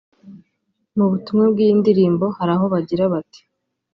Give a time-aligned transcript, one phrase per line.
[0.97, 3.41] Mu butumwa bw’iyi ndirimbo hari aho bagira bati